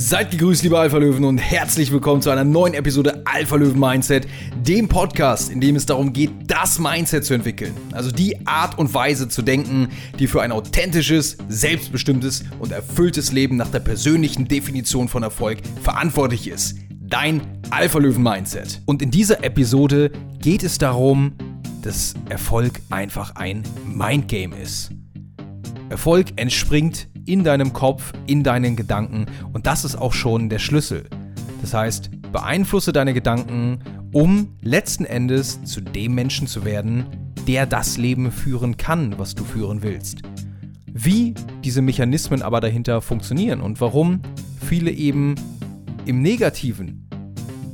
[0.00, 4.28] Seid gegrüßt, liebe Alpha-Löwen, und herzlich willkommen zu einer neuen Episode Alpha-Löwen-Mindset,
[4.62, 7.74] dem Podcast, in dem es darum geht, das Mindset zu entwickeln.
[7.90, 9.88] Also die Art und Weise zu denken,
[10.20, 16.46] die für ein authentisches, selbstbestimmtes und erfülltes Leben nach der persönlichen Definition von Erfolg verantwortlich
[16.46, 16.76] ist.
[17.00, 17.40] Dein
[17.70, 18.82] Alpha-Löwen-Mindset.
[18.86, 21.32] Und in dieser Episode geht es darum,
[21.82, 24.90] dass Erfolg einfach ein Mindgame ist.
[25.88, 31.04] Erfolg entspringt in deinem Kopf, in deinen Gedanken und das ist auch schon der Schlüssel.
[31.60, 33.80] Das heißt, beeinflusse deine Gedanken,
[34.12, 37.06] um letzten Endes zu dem Menschen zu werden,
[37.46, 40.22] der das Leben führen kann, was du führen willst.
[40.86, 44.20] Wie diese Mechanismen aber dahinter funktionieren und warum
[44.60, 45.34] viele eben
[46.06, 47.08] im Negativen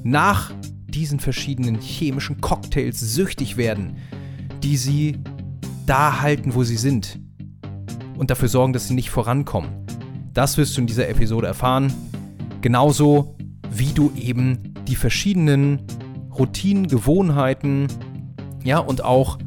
[0.02, 0.52] nach
[0.86, 3.96] diesen verschiedenen chemischen Cocktails süchtig werden,
[4.62, 5.18] die sie
[5.86, 7.20] da halten, wo sie sind
[8.16, 9.70] und dafür sorgen, dass sie nicht vorankommen.
[10.32, 11.92] Das wirst du in dieser Episode erfahren.
[12.60, 13.36] Genauso
[13.70, 15.80] wie du eben die verschiedenen
[16.36, 17.86] Routinen, Gewohnheiten,
[18.64, 19.38] ja, und auch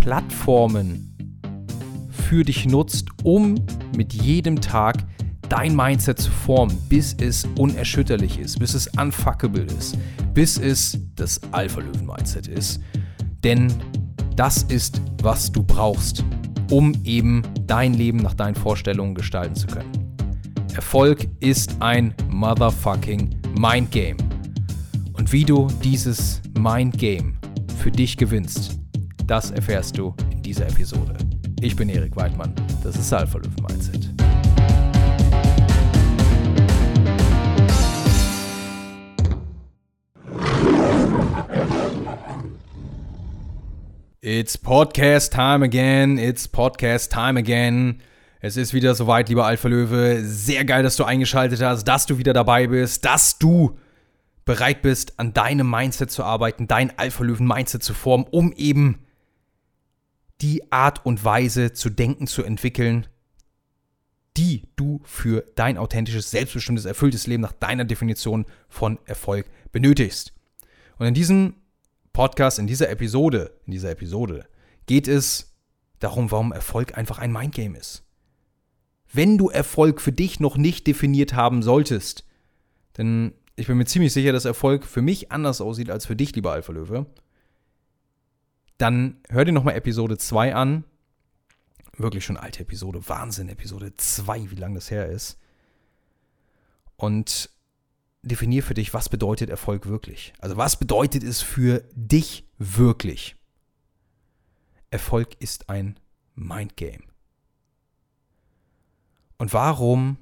[0.00, 1.10] Plattformen
[2.10, 3.56] für dich nutzt, um
[3.96, 4.96] mit jedem Tag
[5.48, 9.96] dein Mindset zu formen, bis es unerschütterlich ist, bis es unfuckable ist,
[10.32, 12.80] bis es das Alpha-Löwen-Mindset ist.
[13.42, 13.72] Denn
[14.36, 16.24] das ist, was du brauchst,
[16.70, 19.92] um eben dein Leben nach deinen Vorstellungen gestalten zu können.
[20.74, 24.16] Erfolg ist ein motherfucking Mindgame.
[25.12, 27.34] Und wie du dieses Mindgame
[27.78, 28.78] für dich gewinnst,
[29.26, 31.14] das erfährst du in dieser Episode.
[31.60, 34.13] Ich bin Erik Weidmann, das ist Alpha Löwen Mindset.
[44.26, 46.16] It's Podcast Time again.
[46.16, 48.00] It's Podcast Time again.
[48.40, 50.22] Es ist wieder soweit, lieber Alpha Löwe.
[50.24, 53.78] Sehr geil, dass du eingeschaltet hast, dass du wieder dabei bist, dass du
[54.46, 59.04] bereit bist, an deinem Mindset zu arbeiten, dein Alpha Löwen Mindset zu formen, um eben
[60.40, 63.06] die Art und Weise zu denken zu entwickeln,
[64.38, 70.32] die du für dein authentisches, selbstbestimmtes, erfülltes Leben nach deiner Definition von Erfolg benötigst.
[70.96, 71.56] Und in diesem
[72.14, 74.46] Podcast, in dieser Episode, in dieser Episode
[74.86, 75.52] geht es
[75.98, 78.04] darum, warum Erfolg einfach ein Mindgame ist.
[79.12, 82.24] Wenn du Erfolg für dich noch nicht definiert haben solltest,
[82.96, 86.34] denn ich bin mir ziemlich sicher, dass Erfolg für mich anders aussieht als für dich,
[86.34, 87.06] lieber Alpha Löwe,
[88.78, 90.84] dann hör dir nochmal Episode 2 an.
[91.96, 95.38] Wirklich schon alte Episode, Wahnsinn, Episode 2, wie lange das her ist.
[96.96, 97.50] Und
[98.24, 100.32] definier für dich, was bedeutet Erfolg wirklich?
[100.38, 103.36] Also was bedeutet es für dich wirklich?
[104.90, 105.98] Erfolg ist ein
[106.34, 107.04] Mindgame.
[109.38, 110.18] Und warum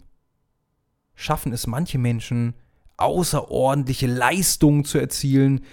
[1.15, 2.55] schaffen es manche Menschen,
[2.97, 5.65] außerordentliche Leistungen zu erzielen,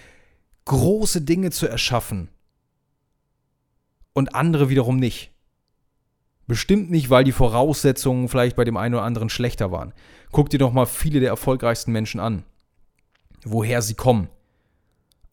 [0.66, 2.30] große Dinge zu erschaffen
[4.14, 5.32] und andere wiederum nicht?
[6.50, 9.94] Bestimmt nicht, weil die Voraussetzungen vielleicht bei dem einen oder anderen schlechter waren.
[10.32, 12.44] Guck dir doch mal viele der erfolgreichsten Menschen an.
[13.44, 14.30] Woher sie kommen.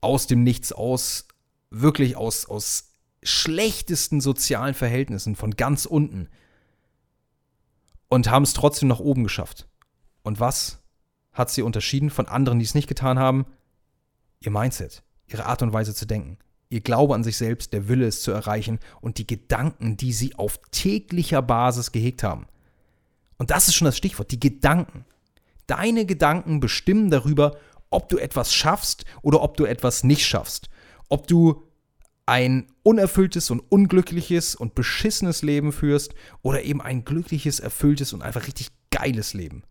[0.02, 1.26] Aus dem Nichts, aus,
[1.70, 2.90] wirklich aus, aus
[3.22, 6.28] schlechtesten sozialen Verhältnissen, von ganz unten.
[8.08, 9.66] Und haben es trotzdem nach oben geschafft.
[10.22, 10.82] Und was
[11.32, 13.46] hat sie unterschieden von anderen, die es nicht getan haben?
[14.40, 16.36] Ihr Mindset, ihre Art und Weise zu denken
[16.68, 20.34] ihr Glaube an sich selbst, der Wille, es zu erreichen und die Gedanken, die sie
[20.34, 22.46] auf täglicher Basis gehegt haben.
[23.38, 25.04] Und das ist schon das Stichwort, die Gedanken.
[25.66, 27.56] Deine Gedanken bestimmen darüber,
[27.90, 30.68] ob du etwas schaffst oder ob du etwas nicht schaffst.
[31.08, 31.62] Ob du
[32.24, 38.46] ein unerfülltes und unglückliches und beschissenes Leben führst oder eben ein glückliches, erfülltes und einfach
[38.46, 39.62] richtig geiles Leben.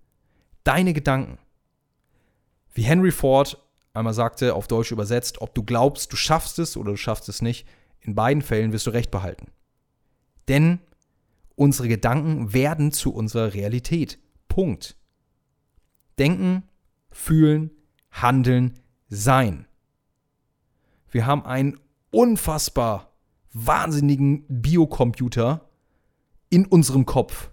[0.64, 1.38] Deine Gedanken.
[2.74, 3.65] Wie Henry Ford
[3.96, 7.42] einmal sagte, auf Deutsch übersetzt, ob du glaubst, du schaffst es oder du schaffst es
[7.42, 7.68] nicht,
[8.02, 9.48] in beiden Fällen wirst du recht behalten.
[10.48, 10.80] Denn
[11.56, 14.20] unsere Gedanken werden zu unserer Realität.
[14.48, 14.96] Punkt.
[16.20, 16.64] Denken,
[17.12, 17.72] fühlen,
[18.12, 19.68] handeln, sein.
[21.10, 21.80] Wir haben einen
[22.12, 23.14] unfassbar
[23.54, 25.70] wahnsinnigen Biocomputer
[26.50, 27.52] in unserem Kopf.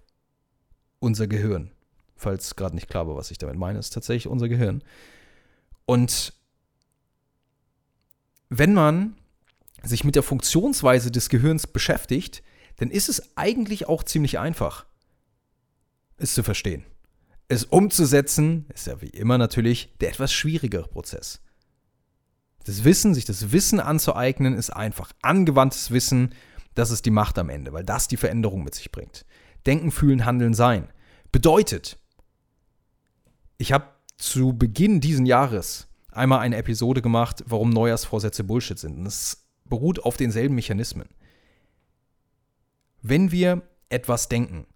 [0.98, 1.72] Unser Gehirn.
[2.16, 4.82] Falls gerade nicht klar war, was ich damit meine, ist tatsächlich unser Gehirn.
[5.86, 6.32] Und
[8.48, 9.16] wenn man
[9.82, 12.42] sich mit der Funktionsweise des Gehirns beschäftigt,
[12.76, 14.86] dann ist es eigentlich auch ziemlich einfach,
[16.18, 16.84] es zu verstehen.
[17.48, 21.40] Es umzusetzen ist ja wie immer natürlich der etwas schwierigere Prozess.
[22.64, 25.12] Das Wissen, sich das Wissen anzueignen, ist einfach.
[25.20, 26.34] Angewandtes Wissen,
[26.74, 29.26] das ist die Macht am Ende, weil das die Veränderung mit sich bringt.
[29.66, 30.88] Denken, fühlen, handeln, sein.
[31.32, 31.98] Bedeutet,
[33.58, 33.86] ich habe
[34.22, 38.98] zu Beginn diesen Jahres einmal eine Episode gemacht, warum Neujahrsvorsätze Bullshit sind.
[38.98, 41.08] Und es beruht auf denselben Mechanismen.
[43.02, 44.66] Wenn wir etwas denken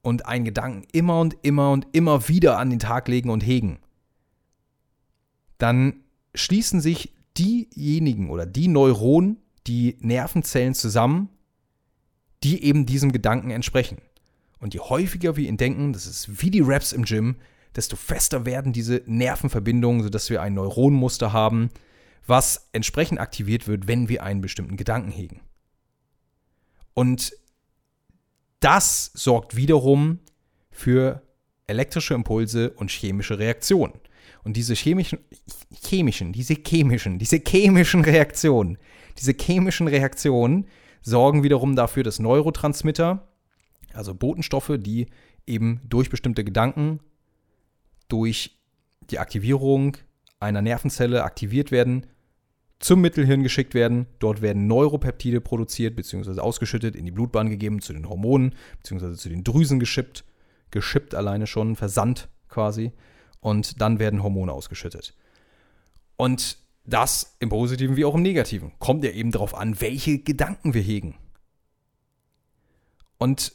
[0.00, 3.78] und einen Gedanken immer und immer und immer wieder an den Tag legen und hegen,
[5.58, 6.02] dann
[6.34, 9.36] schließen sich diejenigen oder die Neuronen,
[9.66, 11.28] die Nervenzellen zusammen,
[12.42, 13.98] die eben diesem Gedanken entsprechen.
[14.60, 17.36] Und je häufiger wir ihn denken, das ist wie die Raps im Gym,
[17.76, 21.70] desto fester werden diese Nervenverbindungen, sodass wir ein Neuronenmuster haben,
[22.26, 25.40] was entsprechend aktiviert wird, wenn wir einen bestimmten Gedanken hegen.
[26.94, 27.32] Und
[28.60, 30.20] das sorgt wiederum
[30.70, 31.22] für
[31.66, 33.94] elektrische Impulse und chemische Reaktionen.
[34.44, 35.18] Und diese chemischen,
[35.82, 38.78] chemischen, diese chemischen, diese chemischen Reaktionen,
[39.18, 40.66] diese chemischen Reaktionen
[41.00, 43.28] sorgen wiederum dafür, dass Neurotransmitter,
[43.92, 45.06] also Botenstoffe, die
[45.46, 47.00] eben durch bestimmte Gedanken,
[48.12, 48.58] durch
[49.10, 49.96] die Aktivierung
[50.38, 52.06] einer Nervenzelle aktiviert werden,
[52.78, 54.06] zum Mittelhirn geschickt werden.
[54.18, 56.40] Dort werden Neuropeptide produziert bzw.
[56.40, 59.14] ausgeschüttet, in die Blutbahn gegeben, zu den Hormonen bzw.
[59.14, 60.24] zu den Drüsen geschippt,
[60.70, 62.92] geschippt alleine schon, versandt quasi.
[63.40, 65.14] Und dann werden Hormone ausgeschüttet.
[66.16, 68.72] Und das im Positiven wie auch im Negativen.
[68.78, 71.16] Kommt ja eben darauf an, welche Gedanken wir hegen.
[73.18, 73.52] Und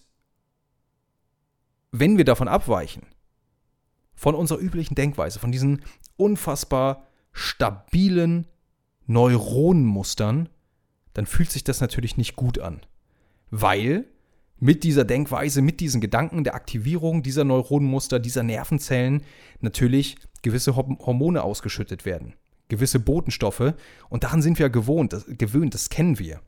[1.92, 3.06] wenn wir davon abweichen,
[4.18, 5.84] von unserer üblichen Denkweise, von diesen
[6.18, 8.48] unfassbar stabilen
[9.06, 10.50] Neuronenmustern,
[11.14, 12.82] dann fühlt sich das natürlich nicht gut an.
[13.50, 14.06] Weil
[14.60, 19.24] mit dieser Denkweise, mit diesen Gedanken der Aktivierung dieser Neuronenmuster, dieser Nervenzellen
[19.62, 22.34] natürlich gewisse Hormone ausgeschüttet werden
[22.70, 23.74] gewisse Botenstoffe
[24.10, 26.42] und daran sind wir gewohnt, das, gewöhnt, das kennen wir.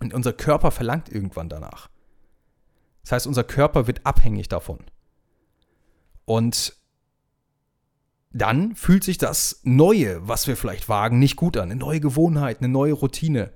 [0.00, 1.88] Und unser Körper verlangt irgendwann danach.
[3.02, 4.78] Das heißt, unser Körper wird abhängig davon.
[6.24, 6.76] Und
[8.32, 11.70] dann fühlt sich das Neue, was wir vielleicht wagen, nicht gut an.
[11.70, 13.52] Eine neue Gewohnheit, eine neue Routine.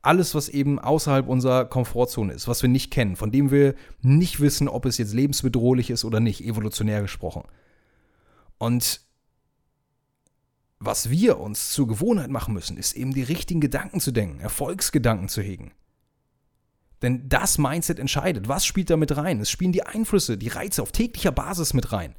[0.00, 4.40] Alles, was eben außerhalb unserer Komfortzone ist, was wir nicht kennen, von dem wir nicht
[4.40, 7.44] wissen, ob es jetzt lebensbedrohlich ist oder nicht, evolutionär gesprochen.
[8.58, 9.00] Und
[10.78, 15.28] was wir uns zur Gewohnheit machen müssen, ist eben die richtigen Gedanken zu denken, Erfolgsgedanken
[15.28, 15.72] zu hegen.
[17.02, 18.48] Denn das Mindset entscheidet.
[18.48, 19.40] Was spielt da mit rein?
[19.40, 22.14] Es spielen die Einflüsse, die Reize auf täglicher Basis mit rein.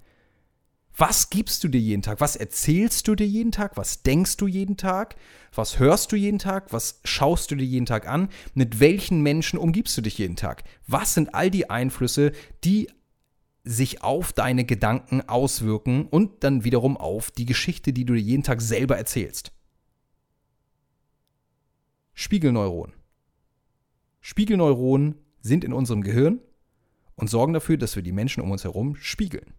[0.95, 2.21] Was gibst du dir jeden Tag?
[2.21, 3.77] Was erzählst du dir jeden Tag?
[3.77, 5.15] Was denkst du jeden Tag?
[5.55, 6.71] Was hörst du jeden Tag?
[6.71, 8.29] Was schaust du dir jeden Tag an?
[8.53, 10.63] Mit welchen Menschen umgibst du dich jeden Tag?
[10.85, 12.31] Was sind all die Einflüsse,
[12.63, 12.87] die
[13.63, 18.43] sich auf deine Gedanken auswirken und dann wiederum auf die Geschichte, die du dir jeden
[18.43, 19.53] Tag selber erzählst.
[22.13, 22.93] Spiegelneuronen.
[24.19, 26.39] Spiegelneuronen sind in unserem Gehirn
[27.15, 29.53] und sorgen dafür, dass wir die Menschen um uns herum spiegeln.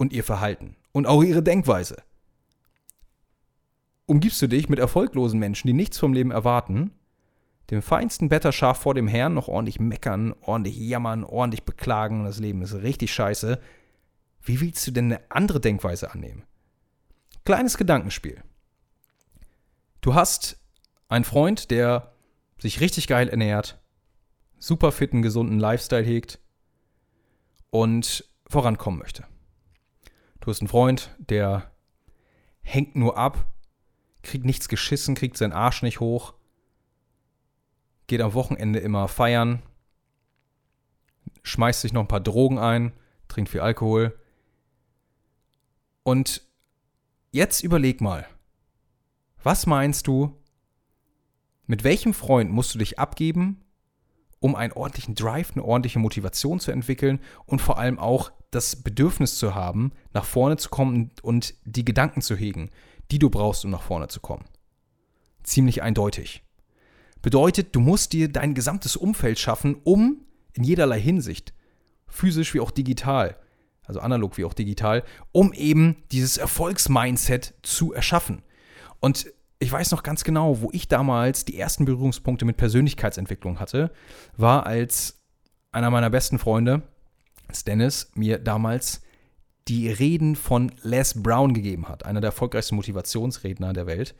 [0.00, 2.02] Und ihr Verhalten und auch ihre Denkweise.
[4.06, 6.92] Umgibst du dich mit erfolglosen Menschen, die nichts vom Leben erwarten,
[7.68, 12.62] dem feinsten Betterschaf vor dem Herrn noch ordentlich meckern, ordentlich jammern, ordentlich beklagen, das Leben
[12.62, 13.60] ist richtig scheiße.
[14.40, 16.44] Wie willst du denn eine andere Denkweise annehmen?
[17.44, 18.42] Kleines Gedankenspiel.
[20.00, 20.58] Du hast
[21.10, 22.14] einen Freund, der
[22.56, 23.78] sich richtig geil ernährt,
[24.58, 26.38] super fitten, gesunden Lifestyle hegt
[27.68, 29.26] und vorankommen möchte.
[30.40, 31.70] Du hast einen Freund, der
[32.62, 33.46] hängt nur ab,
[34.22, 36.34] kriegt nichts geschissen, kriegt seinen Arsch nicht hoch,
[38.06, 39.62] geht am Wochenende immer feiern,
[41.42, 42.92] schmeißt sich noch ein paar Drogen ein,
[43.28, 44.18] trinkt viel Alkohol.
[46.02, 46.42] Und
[47.30, 48.26] jetzt überleg mal,
[49.42, 50.42] was meinst du,
[51.66, 53.62] mit welchem Freund musst du dich abgeben,
[54.40, 59.36] um einen ordentlichen Drive, eine ordentliche Motivation zu entwickeln und vor allem auch das Bedürfnis
[59.36, 62.70] zu haben, nach vorne zu kommen und die Gedanken zu hegen,
[63.10, 64.44] die du brauchst, um nach vorne zu kommen?
[65.42, 66.42] Ziemlich eindeutig.
[67.22, 71.52] Bedeutet, du musst dir dein gesamtes Umfeld schaffen, um in jederlei Hinsicht,
[72.06, 73.36] physisch wie auch digital,
[73.84, 78.42] also analog wie auch digital, um eben dieses Erfolgsmindset zu erschaffen.
[79.00, 79.32] Und
[79.62, 83.92] ich weiß noch ganz genau, wo ich damals die ersten Berührungspunkte mit Persönlichkeitsentwicklung hatte,
[84.36, 85.22] war als
[85.70, 86.82] einer meiner besten Freunde,
[87.66, 89.02] Dennis, mir damals
[89.68, 94.14] die Reden von Les Brown gegeben hat, einer der erfolgreichsten Motivationsredner der Welt.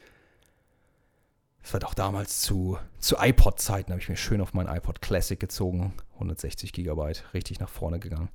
[1.63, 5.41] Das war doch damals zu, zu iPod-Zeiten, habe ich mir schön auf mein iPod Classic
[5.41, 8.29] gezogen, 160 Gigabyte, richtig nach vorne gegangen.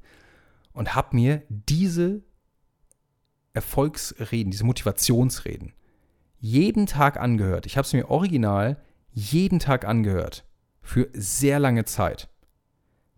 [0.74, 2.24] Und habe mir diese
[3.54, 5.74] Erfolgsreden, diese Motivationsreden
[6.40, 7.66] jeden Tag angehört.
[7.66, 10.46] Ich habe es mir original jeden Tag angehört.
[10.82, 12.30] Für sehr lange Zeit.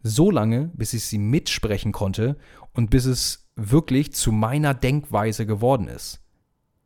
[0.04, 2.38] So lange, bis ich sie mitsprechen konnte
[2.74, 6.22] und bis es wirklich zu meiner Denkweise geworden ist.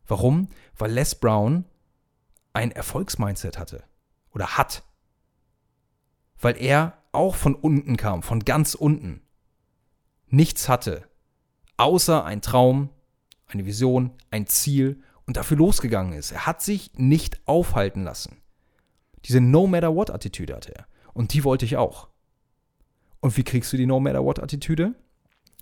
[0.08, 0.48] Warum?
[0.78, 1.66] Weil Les Brown
[2.54, 3.84] ein Erfolgsmindset hatte
[4.34, 4.84] oder hat.
[6.40, 9.22] Weil er auch von unten kam, von ganz unten.
[10.28, 11.08] Nichts hatte,
[11.78, 12.90] außer ein Traum,
[13.48, 16.32] eine Vision, ein Ziel und dafür losgegangen ist.
[16.32, 18.38] Er hat sich nicht aufhalten lassen.
[19.26, 20.88] Diese No Matter What Attitüde hatte er.
[21.14, 22.08] Und die wollte ich auch.
[23.20, 24.96] Und wie kriegst du die No Matter What Attitüde?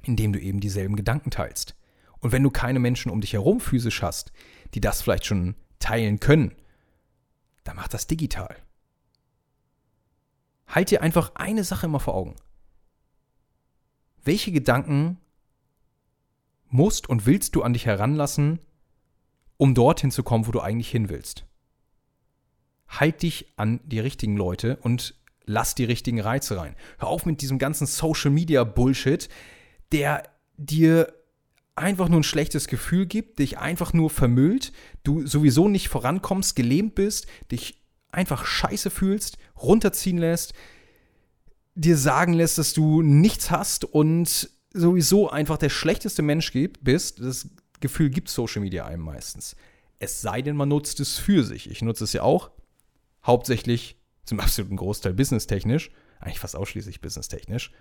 [0.04, 1.76] Indem du eben dieselben Gedanken teilst.
[2.20, 4.32] Und wenn du keine Menschen um dich herum physisch hast,
[4.74, 6.56] die das vielleicht schon teilen können,
[7.64, 8.56] dann mach das digital.
[10.68, 12.36] Halt dir einfach eine Sache immer vor Augen.
[14.24, 15.18] Welche Gedanken
[16.68, 18.60] musst und willst du an dich heranlassen,
[19.60, 21.46] um dorthin zu kommen, wo du eigentlich hin willst?
[22.88, 25.14] Halt dich an die richtigen Leute und
[25.46, 26.76] lass die richtigen Reize rein.
[26.98, 29.28] Hör auf mit diesem ganzen Social Media Bullshit,
[29.92, 30.24] der
[30.58, 31.14] dir
[31.76, 34.72] einfach nur ein schlechtes Gefühl gibt, dich einfach nur vermüllt,
[35.04, 40.54] du sowieso nicht vorankommst, gelähmt bist, dich einfach scheiße fühlst, runterziehen lässt,
[41.76, 47.20] dir sagen lässt, dass du nichts hast und sowieso einfach der schlechteste Mensch bist.
[47.20, 47.50] Das
[47.80, 49.56] Gefühl gibt Social Media einem meistens.
[50.00, 51.70] Es sei denn, man nutzt es für sich.
[51.70, 52.52] Ich nutze es ja auch
[53.26, 57.72] hauptsächlich zum absoluten Großteil businesstechnisch, eigentlich fast ausschließlich businesstechnisch.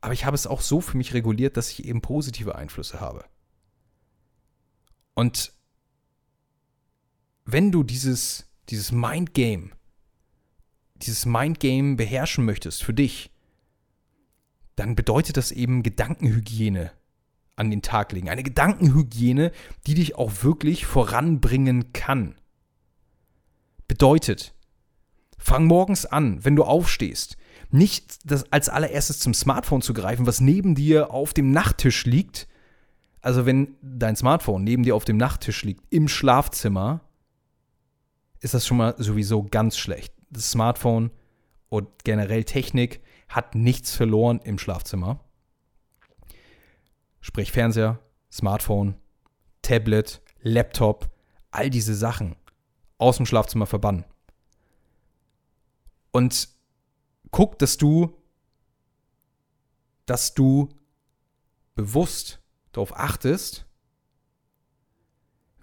[0.00, 3.24] Aber ich habe es auch so für mich reguliert, dass ich eben positive Einflüsse habe.
[5.14, 5.52] Und
[7.44, 9.70] wenn du dieses, dieses Mindgame,
[10.96, 13.30] dieses Mindgame beherrschen möchtest für dich,
[14.74, 16.92] dann bedeutet das eben Gedankenhygiene
[17.56, 18.28] an den Tag legen.
[18.28, 19.50] Eine Gedankenhygiene,
[19.86, 22.36] die dich auch wirklich voranbringen kann.
[23.88, 24.54] Bedeutet,
[25.38, 27.36] fang morgens an, wenn du aufstehst,
[27.70, 28.18] nicht
[28.50, 32.46] als allererstes zum Smartphone zu greifen, was neben dir auf dem Nachttisch liegt.
[33.20, 37.00] Also wenn dein Smartphone neben dir auf dem Nachttisch liegt, im Schlafzimmer,
[38.40, 40.12] ist das schon mal sowieso ganz schlecht.
[40.30, 41.10] Das Smartphone
[41.68, 45.20] und generell Technik hat nichts verloren im Schlafzimmer.
[47.26, 47.98] Sprich Fernseher,
[48.30, 48.94] Smartphone,
[49.60, 51.10] Tablet, Laptop,
[51.50, 52.36] all diese Sachen
[52.98, 54.04] aus dem Schlafzimmer verbannen.
[56.12, 56.48] Und
[57.32, 58.16] guck, dass du,
[60.06, 60.68] dass du
[61.74, 62.40] bewusst
[62.70, 63.66] darauf achtest,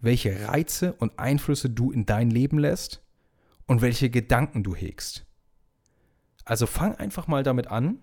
[0.01, 3.01] welche Reize und Einflüsse du in dein Leben lässt
[3.67, 5.25] und welche Gedanken du hegst.
[6.43, 7.99] Also fang einfach mal damit an,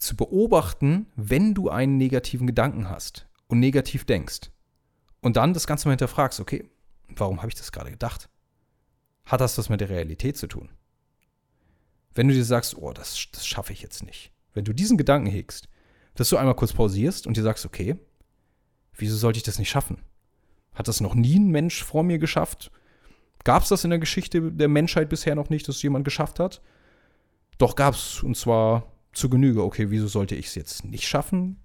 [0.00, 4.50] zu beobachten, wenn du einen negativen Gedanken hast und negativ denkst.
[5.20, 6.68] Und dann das Ganze mal hinterfragst, okay,
[7.08, 8.28] warum habe ich das gerade gedacht?
[9.26, 10.70] Hat das was mit der Realität zu tun?
[12.14, 14.32] Wenn du dir sagst, oh, das, das schaffe ich jetzt nicht.
[14.54, 15.68] Wenn du diesen Gedanken hegst,
[16.14, 17.96] dass du einmal kurz pausierst und dir sagst, okay,
[18.94, 19.98] wieso sollte ich das nicht schaffen?
[20.74, 22.70] Hat das noch nie ein Mensch vor mir geschafft?
[23.44, 26.62] Gab es das in der Geschichte der Menschheit bisher noch nicht, dass jemand geschafft hat?
[27.58, 29.62] Doch gab es, und zwar zu Genüge.
[29.62, 31.56] Okay, wieso sollte ich es jetzt nicht schaffen?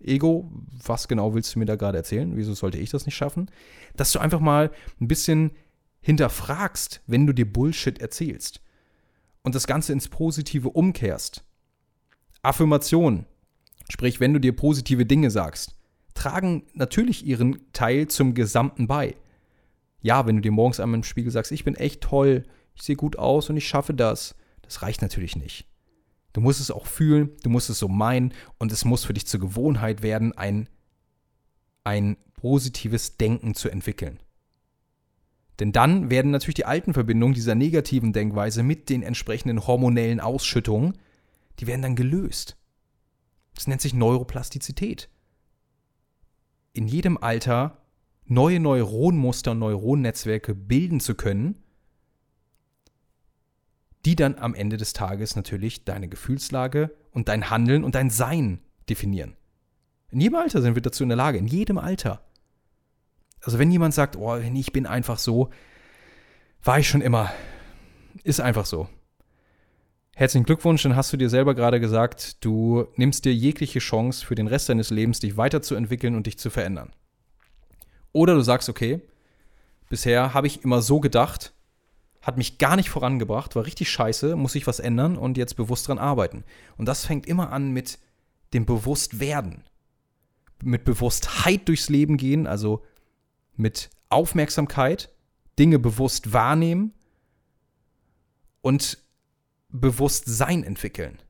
[0.00, 0.50] Ego,
[0.84, 2.36] was genau willst du mir da gerade erzählen?
[2.36, 3.50] Wieso sollte ich das nicht schaffen?
[3.96, 5.52] Dass du einfach mal ein bisschen
[6.00, 8.60] hinterfragst, wenn du dir Bullshit erzählst
[9.42, 11.44] und das Ganze ins Positive umkehrst.
[12.42, 13.26] Affirmation,
[13.88, 15.76] sprich, wenn du dir positive Dinge sagst,
[16.14, 19.16] tragen natürlich ihren Teil zum Gesamten bei.
[20.00, 22.44] Ja, wenn du dir morgens einmal im Spiegel sagst, ich bin echt toll,
[22.74, 25.68] ich sehe gut aus und ich schaffe das, das reicht natürlich nicht.
[26.32, 29.26] Du musst es auch fühlen, du musst es so meinen und es muss für dich
[29.26, 30.68] zur Gewohnheit werden, ein,
[31.84, 34.18] ein positives Denken zu entwickeln.
[35.60, 40.98] Denn dann werden natürlich die alten Verbindungen dieser negativen Denkweise mit den entsprechenden hormonellen Ausschüttungen,
[41.58, 42.56] die werden dann gelöst.
[43.54, 45.10] Das nennt sich Neuroplastizität.
[46.72, 47.82] In jedem Alter
[48.24, 51.61] neue Neuronmuster, Neuronnetzwerke bilden zu können,
[54.04, 58.60] die dann am Ende des Tages natürlich deine Gefühlslage und dein Handeln und dein Sein
[58.88, 59.36] definieren.
[60.10, 62.22] In jedem Alter sind wir dazu in der Lage, in jedem Alter.
[63.40, 65.50] Also wenn jemand sagt, oh, ich bin einfach so,
[66.62, 67.32] war ich schon immer.
[68.24, 68.88] Ist einfach so.
[70.14, 74.34] Herzlichen Glückwunsch, dann hast du dir selber gerade gesagt, du nimmst dir jegliche Chance für
[74.34, 76.92] den Rest deines Lebens, dich weiterzuentwickeln und dich zu verändern.
[78.12, 79.00] Oder du sagst, okay,
[79.88, 81.54] bisher habe ich immer so gedacht,
[82.22, 85.88] hat mich gar nicht vorangebracht, war richtig scheiße, muss ich was ändern und jetzt bewusst
[85.88, 86.44] dran arbeiten.
[86.76, 87.98] Und das fängt immer an mit
[88.54, 89.64] dem Bewusstwerden.
[90.62, 92.84] Mit Bewusstheit durchs Leben gehen, also
[93.56, 95.10] mit Aufmerksamkeit,
[95.58, 96.94] Dinge bewusst wahrnehmen
[98.60, 98.98] und
[99.68, 101.20] Bewusstsein entwickeln.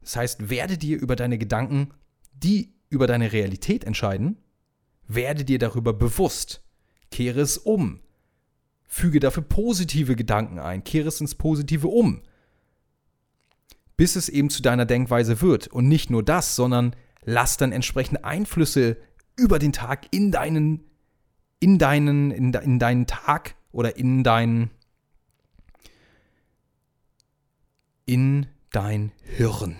[0.00, 1.94] Das heißt, werde dir über deine Gedanken
[2.42, 4.38] die über deine Realität entscheiden,
[5.06, 6.62] werde dir darüber bewusst.
[7.10, 8.00] Kehre es um.
[8.94, 10.84] Füge dafür positive Gedanken ein.
[10.84, 12.20] Kehre es ins Positive um.
[13.96, 15.68] Bis es eben zu deiner Denkweise wird.
[15.68, 16.94] Und nicht nur das, sondern
[17.24, 18.98] lass dann entsprechende Einflüsse
[19.34, 20.84] über den Tag in deinen,
[21.58, 24.70] in deinen, in, in deinen Tag oder in dein,
[28.04, 29.76] in dein Hirn.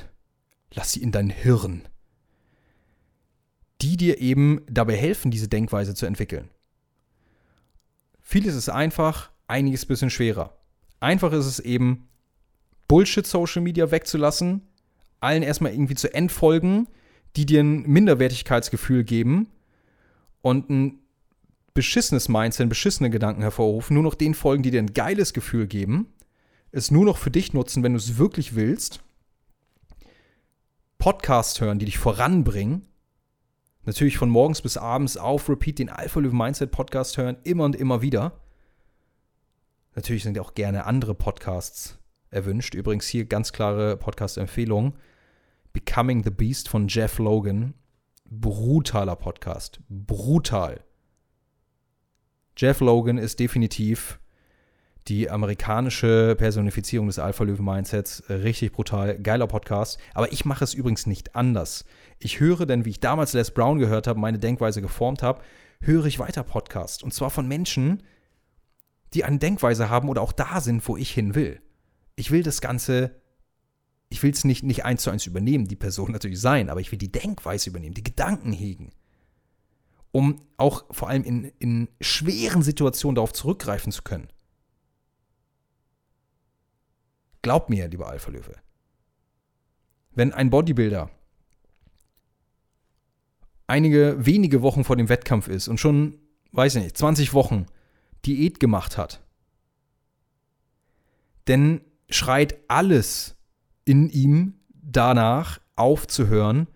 [0.72, 1.86] Lass sie in dein Hirn.
[3.82, 6.48] Die dir eben dabei helfen, diese Denkweise zu entwickeln.
[8.32, 10.56] Vieles ist einfach, einiges ein bisschen schwerer.
[11.00, 12.08] Einfach ist es eben,
[12.88, 14.62] Bullshit Social Media wegzulassen,
[15.20, 16.88] allen erstmal irgendwie zu entfolgen,
[17.36, 19.48] die dir ein Minderwertigkeitsgefühl geben
[20.40, 21.00] und ein
[21.74, 26.06] beschissenes Mindset, beschissene Gedanken hervorrufen, nur noch den folgen, die dir ein geiles Gefühl geben,
[26.70, 29.00] es nur noch für dich nutzen, wenn du es wirklich willst,
[30.96, 32.86] Podcast hören, die dich voranbringen,
[33.84, 37.76] natürlich von morgens bis abends auf Repeat den Alpha Löwen Mindset Podcast hören, immer und
[37.76, 38.32] immer wieder.
[39.94, 41.98] Natürlich sind auch gerne andere Podcasts
[42.30, 42.74] erwünscht.
[42.74, 44.94] Übrigens hier ganz klare Podcast-Empfehlung.
[45.72, 47.74] Becoming the Beast von Jeff Logan.
[48.24, 49.80] Brutaler Podcast.
[49.88, 50.82] Brutal.
[52.56, 54.18] Jeff Logan ist definitiv
[55.08, 58.24] die amerikanische Personifizierung des Alpha-Löwen-Mindsets.
[58.28, 59.18] Richtig brutal.
[59.18, 59.98] Geiler Podcast.
[60.14, 61.84] Aber ich mache es übrigens nicht anders.
[62.18, 65.42] Ich höre, denn wie ich damals Les Brown gehört habe, meine Denkweise geformt habe,
[65.80, 67.02] höre ich weiter Podcasts.
[67.02, 68.02] Und zwar von Menschen,
[69.14, 71.60] die eine Denkweise haben oder auch da sind, wo ich hin will.
[72.14, 73.20] Ich will das Ganze,
[74.08, 76.92] ich will es nicht, nicht eins zu eins übernehmen, die Person natürlich sein, aber ich
[76.92, 78.92] will die Denkweise übernehmen, die Gedanken hegen.
[80.12, 84.28] Um auch vor allem in, in schweren Situationen darauf zurückgreifen zu können.
[87.42, 88.54] Glaub mir, lieber Alpha Löwe.
[90.14, 91.10] Wenn ein Bodybuilder
[93.66, 96.18] einige wenige Wochen vor dem Wettkampf ist und schon,
[96.52, 97.66] weiß ich nicht, 20 Wochen
[98.24, 99.22] Diät gemacht hat,
[101.46, 103.36] dann schreit alles
[103.84, 106.68] in ihm danach aufzuhören,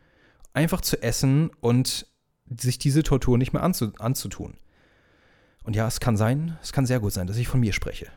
[0.55, 2.07] einfach zu essen und
[2.49, 4.57] sich diese Tortur nicht mehr anzutun.
[5.65, 8.11] Und ja, es kann sein, es kann sehr gut sein, dass ich von mir spreche.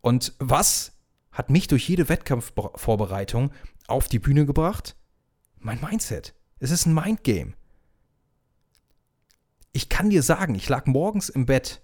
[0.00, 0.92] Und was
[1.32, 3.52] hat mich durch jede Wettkampfvorbereitung
[3.86, 4.96] auf die Bühne gebracht?
[5.58, 6.34] Mein Mindset.
[6.58, 7.54] Es ist ein Mindgame.
[9.72, 11.80] Ich kann dir sagen, ich lag morgens im Bett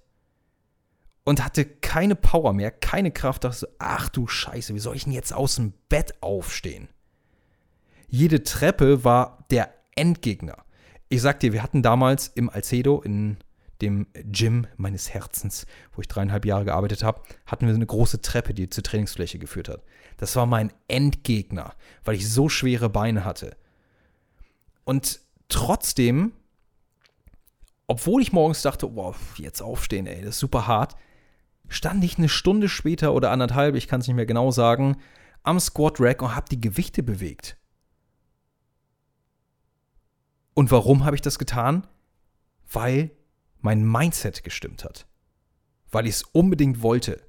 [1.24, 3.44] und hatte keine Power mehr, keine Kraft.
[3.44, 6.88] Dachte ach du Scheiße, wie soll ich denn jetzt aus dem Bett aufstehen?
[8.08, 10.64] Jede Treppe war der Endgegner.
[11.08, 13.38] Ich sag dir, wir hatten damals im Alcedo in
[13.82, 18.54] dem Gym meines Herzens, wo ich dreieinhalb Jahre gearbeitet habe, hatten wir eine große Treppe,
[18.54, 19.82] die zur Trainingsfläche geführt hat.
[20.16, 23.56] Das war mein Endgegner, weil ich so schwere Beine hatte.
[24.84, 26.32] Und trotzdem,
[27.86, 30.96] obwohl ich morgens dachte, boah, jetzt aufstehen, ey, das ist super hart,
[31.68, 34.96] stand ich eine Stunde später oder anderthalb, ich kann es nicht mehr genau sagen,
[35.42, 37.56] am Squat Rack und habe die Gewichte bewegt.
[40.54, 41.86] Und warum habe ich das getan?
[42.72, 43.10] Weil
[43.60, 45.06] mein Mindset gestimmt hat.
[45.90, 47.22] Weil ich es unbedingt wollte.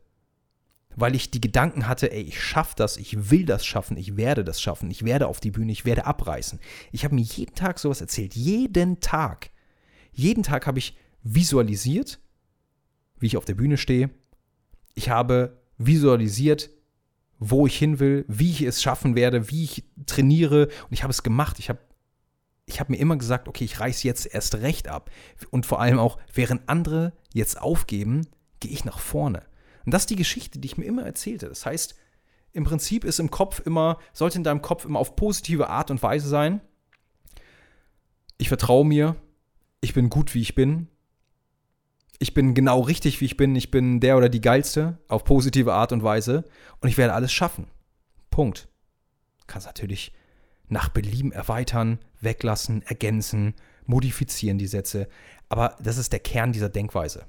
[0.96, 4.44] Weil ich die Gedanken hatte, ey, ich schaffe das, ich will das schaffen, ich werde
[4.44, 6.60] das schaffen, ich werde auf die Bühne, ich werde abreißen.
[6.92, 8.36] Ich habe mir jeden Tag sowas erzählt.
[8.36, 9.52] Jeden Tag.
[10.12, 12.20] Jeden Tag habe ich visualisiert,
[13.20, 14.10] wie ich auf der Bühne stehe.
[14.96, 16.72] Ich habe visualisiert,
[17.40, 20.68] wo ich hin will, wie ich es schaffen werde, wie ich trainiere.
[20.68, 21.60] Und ich habe es gemacht.
[21.60, 21.80] Ich habe
[22.68, 25.10] ich habe mir immer gesagt, okay, ich reiß jetzt erst recht ab.
[25.50, 28.28] Und vor allem auch, während andere jetzt aufgeben,
[28.60, 29.44] gehe ich nach vorne.
[29.86, 31.48] Und das ist die Geschichte, die ich mir immer erzählte.
[31.48, 31.96] Das heißt,
[32.52, 36.04] im Prinzip ist im Kopf immer, sollte in deinem Kopf immer auf positive Art und
[36.04, 36.60] Weise sein.
[38.38, 39.16] Ich vertraue mir,
[39.80, 40.88] ich bin gut, wie ich bin.
[42.20, 43.56] Ich bin genau richtig, wie ich bin.
[43.56, 46.44] Ich bin der oder die Geilste auf positive Art und Weise.
[46.82, 47.68] Und ich werde alles schaffen.
[48.30, 48.68] Punkt.
[49.46, 50.12] Kannst natürlich
[50.68, 55.08] nach Belieben erweitern, weglassen, ergänzen, modifizieren die Sätze.
[55.50, 57.26] Aber das ist der Kern dieser Denkweise.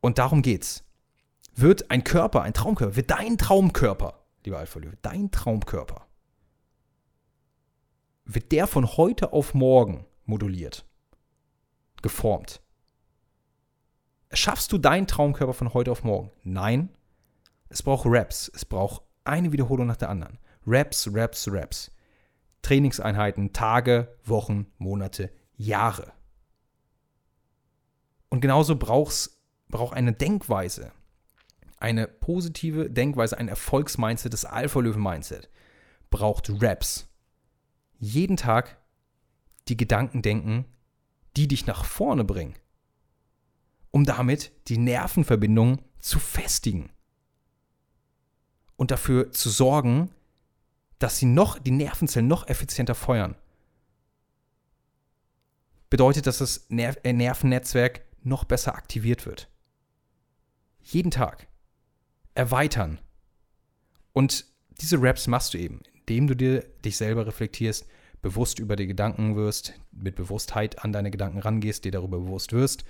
[0.00, 0.84] Und darum geht's.
[1.54, 6.06] Wird ein Körper, ein Traumkörper, wird dein Traumkörper, lieber Alpha Löwe, dein Traumkörper,
[8.24, 10.84] wird der von heute auf morgen moduliert,
[12.00, 12.60] geformt.
[14.32, 16.30] Schaffst du deinen Traumkörper von heute auf morgen?
[16.44, 16.90] Nein.
[17.70, 18.50] Es braucht Raps.
[18.54, 20.38] Es braucht eine Wiederholung nach der anderen.
[20.68, 21.90] Raps, Raps, Raps.
[22.62, 26.12] Trainingseinheiten, Tage, Wochen, Monate, Jahre.
[28.28, 30.92] Und genauso brauchst, braucht eine Denkweise,
[31.78, 35.48] eine positive Denkweise, ein Erfolgsmindset, das Alpha-Löwen-Mindset,
[36.10, 37.08] braucht Raps.
[37.98, 38.78] jeden Tag
[39.68, 40.64] die Gedanken denken,
[41.36, 42.54] die dich nach vorne bringen,
[43.90, 46.90] um damit die Nervenverbindung zu festigen
[48.76, 50.10] und dafür zu sorgen,
[50.98, 53.36] dass sie noch die Nervenzellen noch effizienter feuern.
[55.90, 59.48] Bedeutet, dass das Nerv äh, Nervennetzwerk noch besser aktiviert wird.
[60.82, 61.46] Jeden Tag
[62.34, 63.00] erweitern.
[64.12, 64.44] Und
[64.80, 67.86] diese Raps machst du eben, indem du dir dich selber reflektierst,
[68.20, 72.84] bewusst über die Gedanken wirst, mit Bewusstheit an deine Gedanken rangehst, dir darüber bewusst wirst,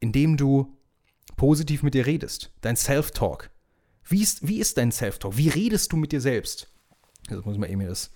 [0.00, 0.76] indem du
[1.36, 3.50] positiv mit dir redest, dein Self-Talk.
[4.06, 5.36] Wie ist, wie ist dein Self-Talk?
[5.36, 6.68] Wie redest du mit dir selbst?
[7.30, 8.10] Jetzt muss ich mal eben das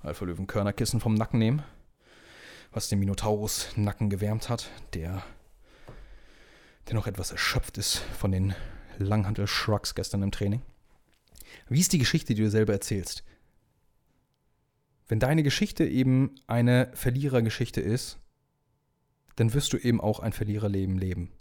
[0.00, 1.62] Alpha Löwen Körnerkissen vom Nacken nehmen,
[2.70, 5.22] was den Minotaurus Nacken gewärmt hat, der,
[6.86, 8.54] der noch etwas erschöpft ist von den
[8.98, 10.62] Langhantel-Shrugs gestern im Training.
[11.68, 13.24] Wie ist die Geschichte, die du selber erzählst?
[15.08, 18.18] Wenn deine Geschichte eben eine Verlierergeschichte ist,
[19.36, 21.32] dann wirst du eben auch ein Verliererleben leben.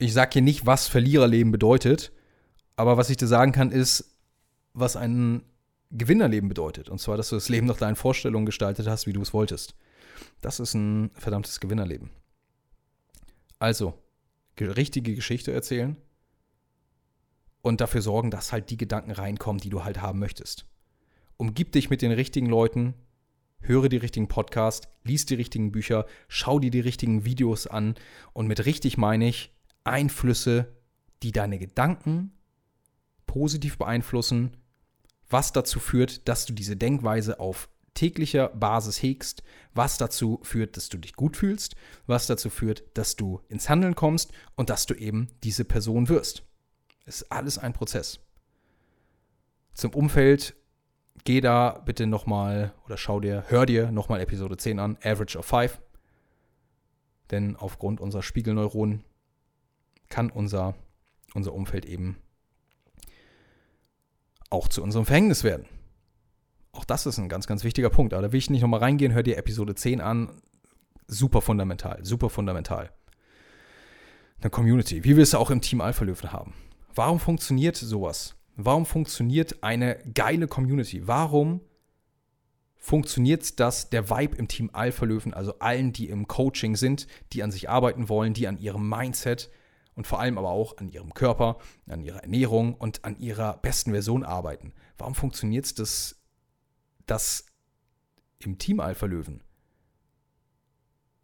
[0.00, 2.10] Ich sage hier nicht, was Verliererleben bedeutet,
[2.74, 4.16] aber was ich dir sagen kann, ist,
[4.72, 5.42] was ein
[5.90, 6.88] Gewinnerleben bedeutet.
[6.88, 9.74] Und zwar, dass du das Leben nach deinen Vorstellungen gestaltet hast, wie du es wolltest.
[10.40, 12.08] Das ist ein verdammtes Gewinnerleben.
[13.58, 13.92] Also,
[14.58, 15.98] richtige Geschichte erzählen
[17.60, 20.64] und dafür sorgen, dass halt die Gedanken reinkommen, die du halt haben möchtest.
[21.36, 22.94] Umgib dich mit den richtigen Leuten,
[23.60, 27.96] höre die richtigen Podcasts, lies die richtigen Bücher, schau dir die richtigen Videos an
[28.32, 29.52] und mit richtig meine ich
[29.84, 30.74] Einflüsse,
[31.22, 32.32] die deine Gedanken
[33.26, 34.56] positiv beeinflussen,
[35.28, 39.42] was dazu führt, dass du diese Denkweise auf täglicher Basis hegst,
[39.74, 43.94] was dazu führt, dass du dich gut fühlst, was dazu führt, dass du ins Handeln
[43.94, 46.42] kommst und dass du eben diese Person wirst.
[47.04, 48.20] Es ist alles ein Prozess.
[49.74, 50.54] Zum Umfeld
[51.24, 55.46] geh da bitte nochmal oder schau dir, hör dir nochmal Episode 10 an, Average of
[55.46, 55.80] 5.
[57.30, 59.04] Denn aufgrund unserer Spiegelneuronen
[60.10, 60.74] kann unser,
[61.34, 62.16] unser Umfeld eben
[64.50, 65.64] auch zu unserem Verhängnis werden.
[66.72, 68.12] Auch das ist ein ganz, ganz wichtiger Punkt.
[68.12, 70.30] Aber da will ich nicht nochmal reingehen, hör dir Episode 10 an.
[71.06, 72.90] Super fundamental, super fundamental.
[74.40, 76.54] Eine Community, wie wir es auch im Team Alpha Löwen haben.
[76.94, 78.36] Warum funktioniert sowas?
[78.56, 81.06] Warum funktioniert eine geile Community?
[81.06, 81.60] Warum
[82.76, 87.42] funktioniert das, der Vibe im Team Alpha Löwen, also allen, die im Coaching sind, die
[87.42, 89.50] an sich arbeiten wollen, die an ihrem Mindset
[90.00, 93.90] und vor allem aber auch an ihrem Körper, an ihrer Ernährung und an ihrer besten
[93.90, 94.72] Version arbeiten?
[94.96, 96.16] Warum funktioniert es, dass
[97.04, 97.44] dass
[98.38, 99.42] im Team Alpha Löwen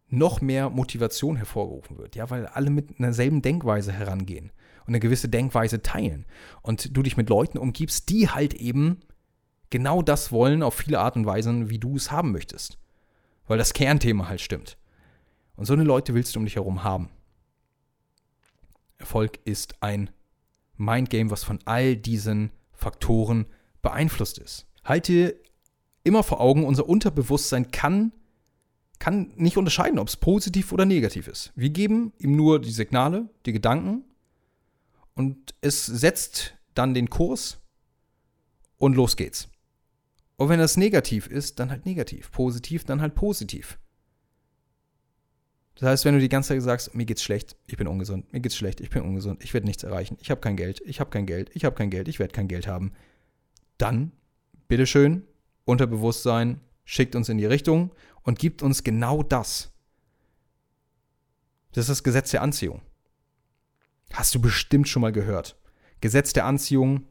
[0.09, 2.17] noch mehr Motivation hervorgerufen wird.
[2.17, 6.27] Ja, weil alle mit einer selben Denkweise herangehen und eine gewisse Denkweise teilen.
[6.61, 9.01] Und du dich mit Leuten umgibst, die halt eben
[9.71, 12.79] genau das wollen auf viele Art und Weisen, wie du es haben möchtest.
[13.47, 14.77] Weil das Kernthema halt stimmt.
[15.57, 17.09] Und so eine Leute willst du um dich herum haben.
[18.99, 20.11] Erfolg ist ein
[20.77, 23.47] Mindgame, was von all diesen Faktoren
[23.83, 24.67] beeinflusst ist.
[24.85, 25.41] Halte
[26.05, 28.13] immer vor Augen, unser Unterbewusstsein kann,
[28.99, 31.53] kann nicht unterscheiden, ob es positiv oder negativ ist.
[31.57, 34.05] Wir geben ihm nur die Signale, die Gedanken
[35.15, 37.59] und es setzt dann den Kurs
[38.77, 39.49] und los geht's.
[40.37, 42.31] Und wenn das negativ ist, dann halt negativ.
[42.31, 43.79] Positiv, dann halt positiv.
[45.79, 48.41] Das heißt, wenn du die ganze Zeit sagst, mir geht's schlecht, ich bin ungesund, mir
[48.41, 51.11] geht's schlecht, ich bin ungesund, ich werde nichts erreichen, ich habe kein Geld, ich habe
[51.11, 52.93] kein Geld, ich habe kein Geld, ich werde kein Geld haben,
[53.77, 54.13] dann
[54.69, 55.25] bitteschön,
[55.67, 59.73] Unterbewusstsein schickt uns in die Richtung und gibt uns genau das.
[61.73, 62.81] Das ist das Gesetz der Anziehung.
[64.13, 65.61] Hast du bestimmt schon mal gehört.
[66.01, 67.07] Gesetz der Anziehung,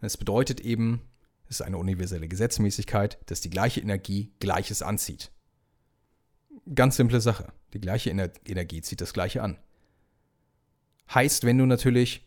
[0.00, 1.02] das bedeutet eben,
[1.48, 5.32] es ist eine universelle Gesetzmäßigkeit, dass die gleiche Energie Gleiches anzieht.
[6.74, 7.52] Ganz simple Sache.
[7.72, 9.58] Die gleiche Energie zieht das gleiche an.
[11.14, 12.26] Heißt, wenn du natürlich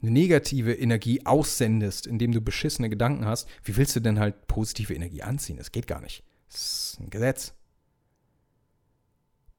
[0.00, 4.94] eine negative Energie aussendest, indem du beschissene Gedanken hast, wie willst du denn halt positive
[4.94, 5.56] Energie anziehen?
[5.56, 6.22] Das geht gar nicht.
[6.48, 7.54] Das ist ein Gesetz.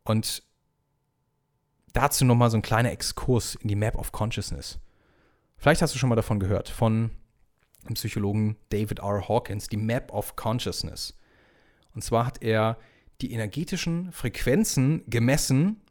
[0.03, 0.43] Und
[1.93, 4.79] dazu nochmal so ein kleiner Exkurs in die Map of Consciousness.
[5.57, 7.11] Vielleicht hast du schon mal davon gehört, von
[7.87, 9.27] dem Psychologen David R.
[9.27, 11.17] Hawkins, die Map of Consciousness.
[11.93, 12.77] Und zwar hat er
[13.21, 15.81] die energetischen Frequenzen gemessen,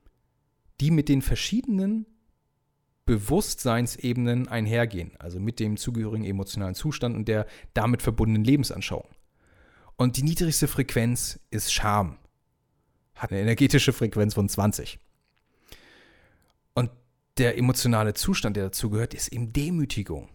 [0.80, 2.06] die mit den verschiedenen
[3.04, 9.08] Bewusstseinsebenen einhergehen, also mit dem zugehörigen emotionalen Zustand und der damit verbundenen Lebensanschauung.
[9.96, 12.18] Und die niedrigste Frequenz ist Scham,
[13.14, 14.98] hat eine energetische Frequenz von 20.
[16.74, 16.90] Und
[17.38, 20.28] der emotionale Zustand, der dazugehört, ist eben Demütigung,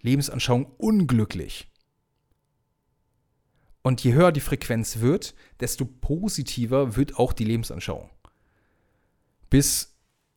[0.00, 1.69] Lebensanschauung unglücklich.
[3.82, 8.10] Und je höher die Frequenz wird, desto positiver wird auch die Lebensanschauung.
[9.48, 9.96] Bis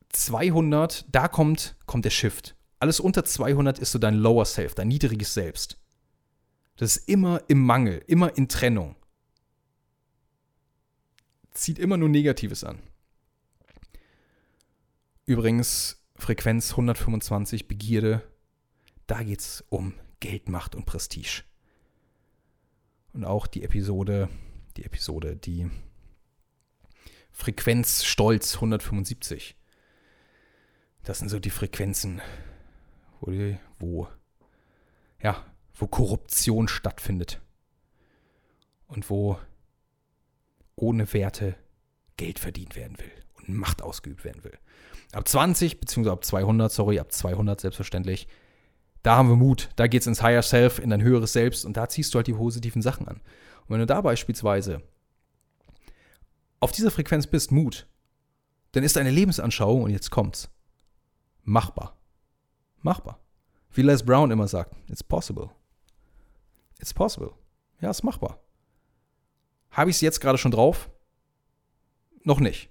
[0.09, 2.55] 200, da kommt, kommt der Shift.
[2.79, 5.77] Alles unter 200 ist so dein Lower Self, dein niedriges Selbst.
[6.77, 8.95] Das ist immer im Mangel, immer in Trennung.
[11.51, 12.79] Zieht immer nur Negatives an.
[15.25, 18.23] Übrigens, Frequenz 125, Begierde,
[19.07, 21.43] da geht es um Geld, Macht und Prestige.
[23.13, 24.27] Und auch die Episode,
[24.75, 25.69] die Episode, die
[27.31, 29.55] Frequenz Stolz 175.
[31.03, 32.21] Das sind so die Frequenzen,
[33.19, 34.07] wo, die, wo,
[35.21, 35.45] ja,
[35.75, 37.39] wo Korruption stattfindet.
[38.87, 39.39] Und wo
[40.75, 41.55] ohne Werte
[42.17, 44.57] Geld verdient werden will und Macht ausgeübt werden will.
[45.11, 48.27] Ab 20, beziehungsweise ab 200, sorry, ab 200 selbstverständlich,
[49.03, 49.69] da haben wir Mut.
[49.75, 52.27] Da geht es ins Higher Self, in dein höheres Selbst und da ziehst du halt
[52.27, 53.17] die positiven Sachen an.
[53.17, 54.81] Und wenn du da beispielsweise
[56.59, 57.87] auf dieser Frequenz bist, Mut,
[58.71, 60.49] dann ist deine Lebensanschauung, und jetzt kommt's,
[61.43, 61.97] machbar.
[62.81, 63.19] Machbar.
[63.71, 65.49] Wie Les Brown immer sagt, it's possible.
[66.79, 67.31] It's possible.
[67.81, 68.39] Ja, ist machbar.
[69.71, 70.89] Habe ich es jetzt gerade schon drauf?
[72.23, 72.69] Noch nicht.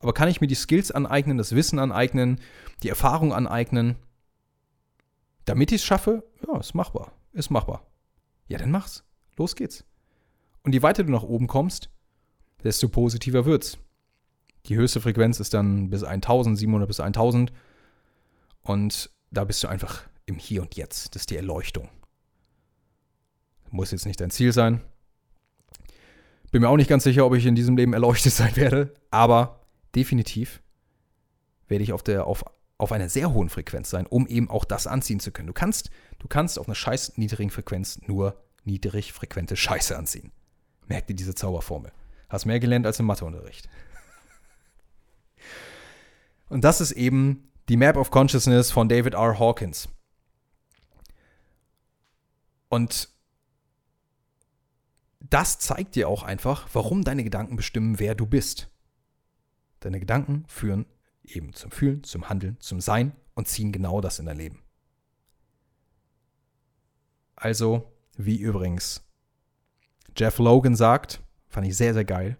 [0.00, 2.40] Aber kann ich mir die Skills aneignen, das Wissen aneignen,
[2.82, 3.96] die Erfahrung aneignen,
[5.50, 6.24] damit ich es schaffe?
[6.46, 7.12] Ja, ist machbar.
[7.32, 7.86] Ist machbar.
[8.48, 9.04] Ja, dann mach's.
[9.36, 9.84] Los geht's.
[10.62, 11.90] Und je weiter du nach oben kommst,
[12.62, 13.78] desto positiver wird's.
[14.66, 17.52] Die höchste Frequenz ist dann bis 1700 bis 1000.
[18.62, 21.14] Und da bist du einfach im Hier und Jetzt.
[21.14, 21.88] Das ist die Erleuchtung.
[23.70, 24.80] Muss jetzt nicht dein Ziel sein.
[26.50, 29.60] Bin mir auch nicht ganz sicher, ob ich in diesem Leben erleuchtet sein werde, aber
[29.94, 30.62] definitiv
[31.68, 32.44] werde ich auf, der, auf,
[32.80, 35.48] auf einer sehr hohen Frequenz sein, um eben auch das anziehen zu können.
[35.48, 40.32] Du kannst, du kannst auf einer scheiß niedrigen Frequenz nur niedrig frequente Scheiße anziehen.
[40.86, 41.92] Merk dir diese Zauberformel.
[42.28, 43.68] Hast mehr gelernt als im Matheunterricht.
[46.48, 49.38] Und das ist eben die Map of Consciousness von David R.
[49.38, 49.88] Hawkins.
[52.68, 53.08] Und
[55.20, 58.70] das zeigt dir auch einfach, warum deine Gedanken bestimmen, wer du bist.
[59.80, 60.86] Deine Gedanken führen
[61.36, 64.62] eben zum Fühlen, zum Handeln, zum Sein und ziehen genau das in dein Leben.
[67.36, 69.02] Also, wie übrigens
[70.16, 72.36] Jeff Logan sagt, fand ich sehr, sehr geil.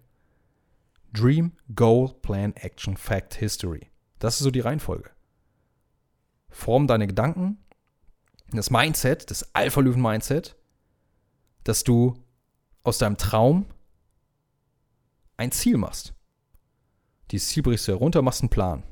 [1.13, 3.91] Dream, Goal, Plan, Action, Fact, History.
[4.19, 5.11] Das ist so die Reihenfolge.
[6.51, 7.59] Form deine Gedanken,
[8.53, 10.57] das Mindset, das Alpha-Löwen-Mindset,
[11.65, 12.23] dass du
[12.83, 13.67] aus deinem Traum
[15.37, 16.15] ein Ziel machst.
[17.31, 18.83] Dieses Ziel brichst du herunter, machst einen Plan.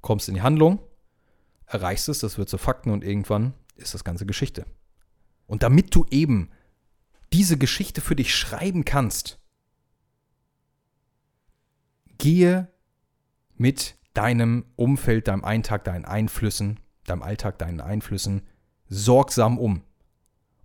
[0.00, 0.80] Kommst in die Handlung,
[1.66, 4.66] erreichst es, das wird zu Fakten und irgendwann ist das Ganze Geschichte.
[5.46, 6.50] Und damit du eben
[7.32, 9.38] diese Geschichte für dich schreiben kannst,
[12.18, 12.68] gehe
[13.56, 18.42] mit deinem Umfeld, deinem Eintag, deinen Einflüssen, deinem Alltag, deinen Einflüssen
[18.88, 19.82] sorgsam um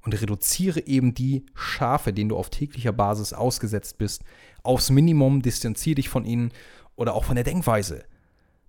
[0.02, 4.24] und reduziere eben die Schafe, denen du auf täglicher Basis ausgesetzt bist,
[4.64, 6.52] aufs Minimum, distanziere dich von ihnen
[7.00, 8.04] oder auch von der Denkweise.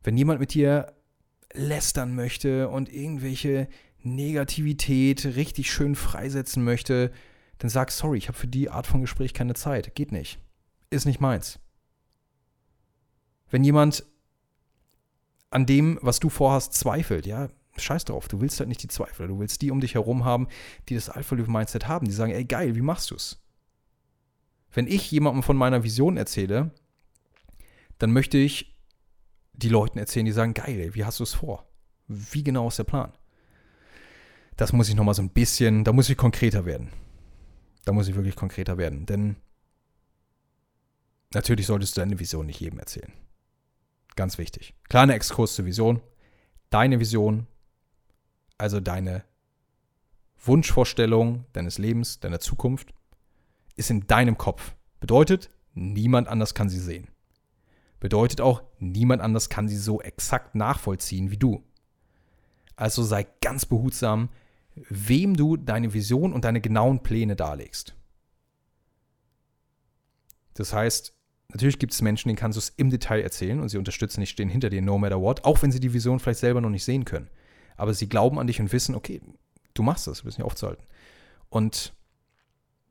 [0.05, 0.95] Wenn jemand mit dir
[1.53, 3.69] lästern möchte und irgendwelche
[4.03, 7.11] Negativität richtig schön freisetzen möchte,
[7.59, 9.97] dann sag sorry, ich habe für die Art von Gespräch keine Zeit.
[9.97, 10.39] Geht nicht.
[10.91, 11.59] Ist nicht meins.
[13.51, 14.07] Wenn jemand
[15.51, 19.27] an dem, was du vorhast, zweifelt, ja, scheiß drauf, du willst halt nicht die Zweifler,
[19.27, 20.47] du willst die um dich herum haben,
[20.89, 23.43] die das Alpha-Mindset haben, die sagen, ey geil, wie machst du's?
[24.73, 26.71] Wenn ich jemandem von meiner Vision erzähle,
[28.01, 28.75] dann möchte ich
[29.53, 31.69] die Leuten erzählen, die sagen, geil, ey, wie hast du es vor?
[32.09, 33.13] Wie genau ist der Plan?
[34.57, 36.91] Das muss ich nochmal so ein bisschen, da muss ich konkreter werden.
[37.85, 39.37] Da muss ich wirklich konkreter werden, denn
[41.33, 43.13] natürlich solltest du deine Vision nicht jedem erzählen.
[44.17, 44.75] Ganz wichtig.
[44.89, 46.01] Kleiner Exkurs zur Vision.
[46.71, 47.47] Deine Vision,
[48.59, 49.25] also deine
[50.43, 52.95] Wunschvorstellung deines Lebens, deiner Zukunft,
[53.77, 54.75] ist in deinem Kopf.
[55.01, 57.09] Bedeutet, niemand anders kann sie sehen.
[58.01, 61.63] Bedeutet auch, niemand anders kann sie so exakt nachvollziehen wie du.
[62.75, 64.31] Also sei ganz behutsam,
[64.89, 67.95] wem du deine Vision und deine genauen Pläne darlegst.
[70.55, 71.15] Das heißt,
[71.49, 74.31] natürlich gibt es Menschen, denen kannst du es im Detail erzählen und sie unterstützen dich,
[74.31, 76.85] stehen hinter dir no matter what, auch wenn sie die Vision vielleicht selber noch nicht
[76.85, 77.29] sehen können.
[77.77, 79.21] Aber sie glauben an dich und wissen, okay,
[79.75, 80.85] du machst das, du bist nicht aufzuhalten.
[81.51, 81.93] Und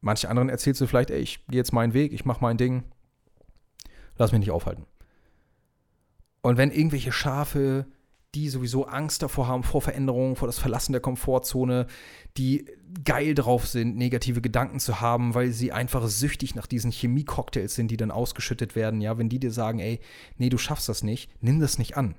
[0.01, 2.83] manche anderen erzählst du vielleicht, ey, ich gehe jetzt meinen Weg, ich mache mein Ding,
[4.17, 4.85] lass mich nicht aufhalten.
[6.41, 7.85] Und wenn irgendwelche Schafe
[8.35, 11.87] die sowieso Angst davor haben, vor Veränderungen, vor das Verlassen der Komfortzone,
[12.37, 12.65] die
[13.03, 17.89] geil drauf sind, negative Gedanken zu haben, weil sie einfach süchtig nach diesen Chemie-Cocktails sind,
[17.89, 19.01] die dann ausgeschüttet werden.
[19.01, 19.99] Ja, wenn die dir sagen, ey,
[20.37, 22.15] nee, du schaffst das nicht, nimm das nicht an.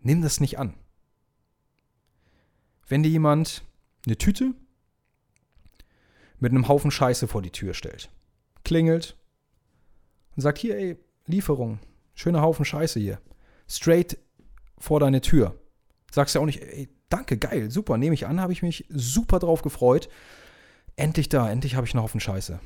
[0.00, 0.74] Nimm das nicht an.
[2.88, 3.62] Wenn dir jemand
[4.06, 4.54] eine Tüte
[6.38, 8.10] mit einem Haufen Scheiße vor die Tür stellt,
[8.64, 9.16] klingelt
[10.34, 11.78] und sagt, hier, ey, Lieferung,
[12.14, 13.20] schöner Haufen Scheiße hier,
[13.68, 14.18] straight
[14.78, 15.58] vor deine Tür.
[16.10, 19.38] Sagst ja auch nicht, ey, danke, geil, super, nehme ich an, habe ich mich super
[19.38, 20.08] drauf gefreut.
[20.96, 22.60] Endlich da, endlich habe ich einen Haufen Scheiße.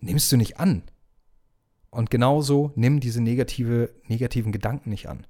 [0.00, 0.82] Nimmst du nicht an.
[1.90, 5.26] Und genauso nimm diese negative, negativen Gedanken nicht an.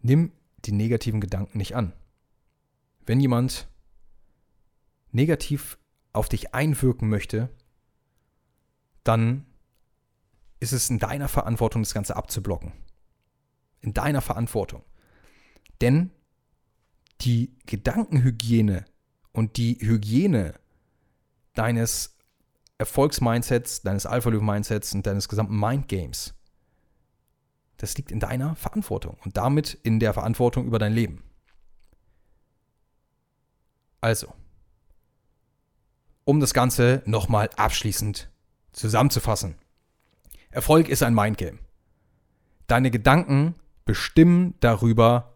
[0.00, 0.32] Nimm
[0.64, 1.92] die negativen Gedanken nicht an.
[3.06, 3.68] Wenn jemand
[5.12, 5.78] negativ
[6.12, 7.50] auf dich einwirken möchte,
[9.02, 9.46] dann
[10.64, 12.72] ist es in deiner Verantwortung, das Ganze abzublocken.
[13.80, 14.82] In deiner Verantwortung.
[15.80, 16.10] Denn
[17.20, 18.84] die Gedankenhygiene
[19.32, 20.54] und die Hygiene
[21.54, 22.16] deines
[22.78, 26.34] Erfolgsmindsets, deines Alpha-Löwen-Mindsets und deines gesamten Mindgames,
[27.76, 31.22] das liegt in deiner Verantwortung und damit in der Verantwortung über dein Leben.
[34.00, 34.32] Also,
[36.24, 38.30] um das Ganze nochmal abschließend
[38.72, 39.56] zusammenzufassen.
[40.54, 41.58] Erfolg ist ein Mindgame.
[42.68, 45.34] Deine Gedanken bestimmen darüber,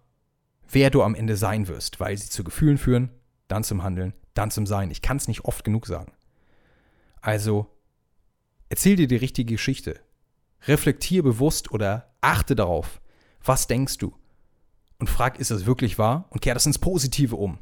[0.70, 3.10] wer du am Ende sein wirst, weil sie zu Gefühlen führen,
[3.48, 4.92] dann zum Handeln, dann zum Sein.
[4.92, 6.12] Ich kann es nicht oft genug sagen.
[7.20, 7.66] Also,
[8.68, 9.98] erzähl dir die richtige Geschichte.
[10.68, 13.00] Reflektier bewusst oder achte darauf,
[13.44, 14.14] was denkst du?
[15.00, 16.26] Und frag, ist es wirklich wahr?
[16.30, 17.58] Und kehr das ins Positive um.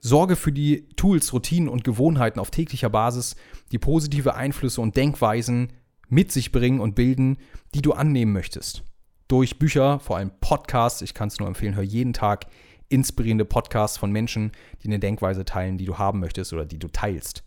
[0.00, 3.36] Sorge für die Tools, Routinen und Gewohnheiten auf täglicher Basis,
[3.72, 5.74] die positive Einflüsse und Denkweisen
[6.12, 7.38] mit sich bringen und bilden,
[7.74, 8.82] die du annehmen möchtest.
[9.28, 12.46] Durch Bücher, vor allem Podcasts, ich kann es nur empfehlen, hör jeden Tag
[12.88, 16.88] inspirierende Podcasts von Menschen, die eine Denkweise teilen, die du haben möchtest oder die du
[16.88, 17.42] teilst.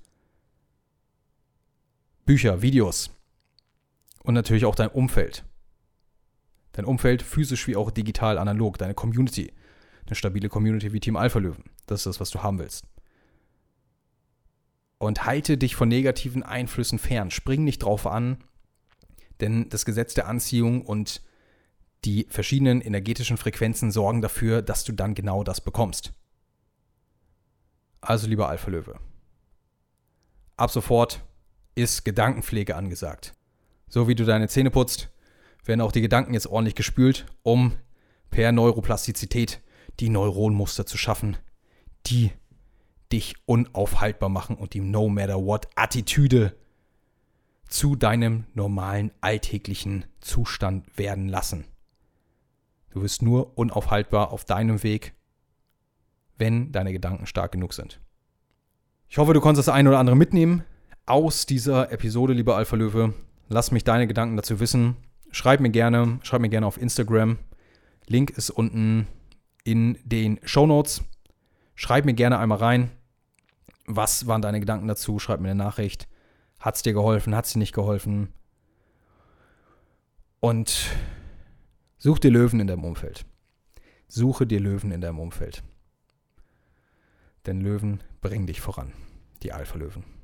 [2.25, 3.11] Bücher, Videos
[4.23, 5.43] und natürlich auch dein Umfeld.
[6.71, 9.53] Dein Umfeld physisch wie auch digital analog, deine Community
[10.05, 11.63] eine stabile Community wie Team Alpha Löwen.
[11.87, 12.85] Das ist das, was du haben willst.
[14.97, 17.31] Und halte dich von negativen Einflüssen fern.
[17.31, 18.37] Spring nicht drauf an,
[19.41, 21.21] denn das Gesetz der Anziehung und
[22.03, 26.13] die verschiedenen energetischen Frequenzen sorgen dafür, dass du dann genau das bekommst.
[28.01, 28.99] Also lieber Alpha Löwe.
[30.57, 31.23] Ab sofort
[31.73, 33.33] ist Gedankenpflege angesagt.
[33.87, 35.09] So wie du deine Zähne putzt,
[35.63, 37.73] werden auch die Gedanken jetzt ordentlich gespült, um
[38.29, 39.61] per Neuroplastizität
[39.99, 41.37] die Neuronmuster zu schaffen,
[42.05, 42.31] die
[43.11, 46.55] dich unaufhaltbar machen und die No Matter What Attitüde
[47.67, 51.65] zu deinem normalen alltäglichen Zustand werden lassen.
[52.91, 55.13] Du wirst nur unaufhaltbar auf deinem Weg,
[56.37, 57.99] wenn deine Gedanken stark genug sind.
[59.07, 60.63] Ich hoffe, du konntest das eine oder andere mitnehmen
[61.05, 63.13] aus dieser Episode, lieber Alpha Löwe.
[63.47, 64.97] Lass mich deine Gedanken dazu wissen.
[65.31, 67.37] Schreib mir gerne, schreib mir gerne auf Instagram.
[68.07, 69.07] Link ist unten
[69.63, 71.03] in den Show Notes.
[71.75, 72.91] Schreib mir gerne einmal rein,
[73.85, 75.19] was waren deine Gedanken dazu?
[75.19, 76.07] Schreib mir eine Nachricht.
[76.59, 77.35] Hat es dir geholfen?
[77.35, 78.33] Hat es dir nicht geholfen?
[80.39, 80.89] Und
[81.97, 83.25] such dir Löwen in deinem Umfeld.
[84.07, 85.63] Suche dir Löwen in deinem Umfeld.
[87.45, 88.93] Denn Löwen bringen dich voran.
[89.43, 90.14] Die Alpha-Löwen.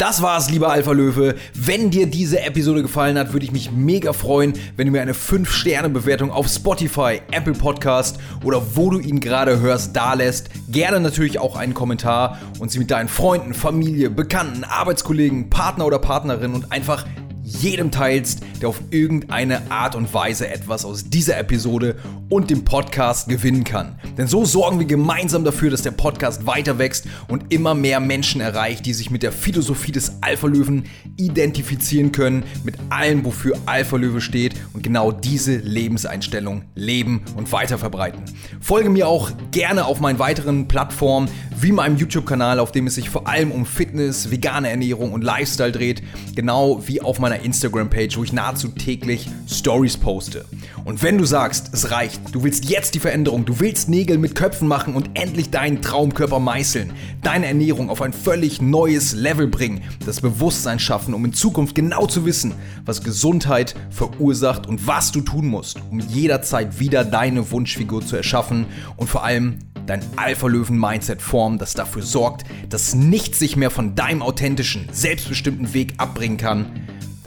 [0.00, 1.34] Das war's, lieber Alpha Löwe.
[1.54, 5.12] Wenn dir diese Episode gefallen hat, würde ich mich mega freuen, wenn du mir eine
[5.12, 10.50] 5-Sterne-Bewertung auf Spotify, Apple Podcast oder wo du ihn gerade hörst, da lässt.
[10.68, 15.98] Gerne natürlich auch einen Kommentar und sie mit deinen Freunden, Familie, Bekannten, Arbeitskollegen, Partner oder
[15.98, 17.04] Partnerin und einfach
[17.48, 21.96] jedem teilst, der auf irgendeine Art und Weise etwas aus dieser Episode
[22.28, 23.98] und dem Podcast gewinnen kann.
[24.18, 28.40] Denn so sorgen wir gemeinsam dafür, dass der Podcast weiter wächst und immer mehr Menschen
[28.40, 30.84] erreicht, die sich mit der Philosophie des Alpha-Löwen
[31.16, 38.22] identifizieren können, mit allem, wofür Alpha-Löwe steht und genau diese Lebenseinstellung leben und weiter verbreiten.
[38.60, 41.30] Folge mir auch gerne auf meinen weiteren Plattformen,
[41.60, 45.72] wie meinem YouTube-Kanal, auf dem es sich vor allem um Fitness, vegane Ernährung und Lifestyle
[45.72, 46.02] dreht,
[46.34, 50.44] genau wie auf meiner Instagram-Page, wo ich nahezu täglich Stories poste.
[50.84, 54.34] Und wenn du sagst, es reicht, du willst jetzt die Veränderung, du willst Nägel mit
[54.34, 59.82] Köpfen machen und endlich deinen Traumkörper meißeln, deine Ernährung auf ein völlig neues Level bringen,
[60.06, 65.20] das Bewusstsein schaffen, um in Zukunft genau zu wissen, was Gesundheit verursacht und was du
[65.20, 68.66] tun musst, um jederzeit wieder deine Wunschfigur zu erschaffen
[68.96, 69.58] und vor allem
[69.88, 75.94] dein Alpha-Löwen-Mindset formen, das dafür sorgt, dass nichts sich mehr von deinem authentischen, selbstbestimmten Weg
[75.96, 76.66] abbringen kann,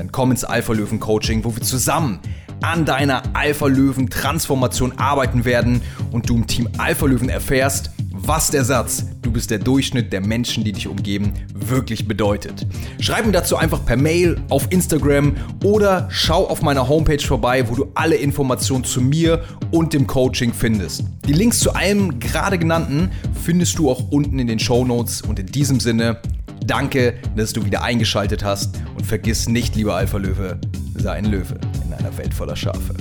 [0.02, 2.20] dann komm ins Alpha-Löwen-Coaching, wo wir zusammen
[2.62, 5.82] an deiner Alpha-Löwen-Transformation arbeiten werden
[6.12, 10.64] und du im Team Alpha-Löwen erfährst, was der Satz, du bist der Durchschnitt der Menschen,
[10.64, 12.66] die dich umgeben, wirklich bedeutet.
[13.00, 17.76] Schreib mir dazu einfach per Mail, auf Instagram oder schau auf meiner Homepage vorbei, wo
[17.76, 21.04] du alle Informationen zu mir und dem Coaching findest.
[21.28, 23.12] Die Links zu allem gerade genannten
[23.44, 26.20] findest du auch unten in den Show Notes und in diesem Sinne,
[26.66, 30.60] danke, dass du wieder eingeschaltet hast und vergiss nicht, lieber Alpha Löwe,
[30.96, 31.56] sei ein Löwe
[31.86, 32.94] in einer Welt voller Schafe.